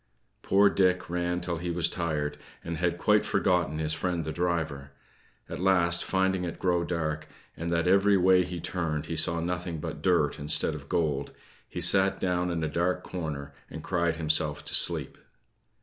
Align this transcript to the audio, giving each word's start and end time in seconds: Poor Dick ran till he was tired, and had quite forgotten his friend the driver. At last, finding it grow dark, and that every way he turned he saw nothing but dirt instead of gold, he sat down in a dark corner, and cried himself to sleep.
Poor 0.41 0.67
Dick 0.67 1.11
ran 1.11 1.41
till 1.41 1.57
he 1.59 1.69
was 1.69 1.87
tired, 1.87 2.39
and 2.63 2.77
had 2.77 2.97
quite 2.97 3.23
forgotten 3.23 3.77
his 3.77 3.93
friend 3.93 4.25
the 4.25 4.31
driver. 4.31 4.93
At 5.47 5.59
last, 5.59 6.03
finding 6.03 6.43
it 6.43 6.57
grow 6.57 6.83
dark, 6.83 7.27
and 7.55 7.71
that 7.71 7.85
every 7.87 8.17
way 8.17 8.43
he 8.43 8.59
turned 8.59 9.05
he 9.05 9.15
saw 9.15 9.39
nothing 9.39 9.79
but 9.79 10.01
dirt 10.01 10.39
instead 10.39 10.73
of 10.73 10.89
gold, 10.89 11.33
he 11.69 11.81
sat 11.81 12.19
down 12.19 12.49
in 12.49 12.63
a 12.63 12.67
dark 12.67 13.03
corner, 13.03 13.53
and 13.69 13.83
cried 13.83 14.15
himself 14.15 14.65
to 14.65 14.73
sleep. 14.73 15.19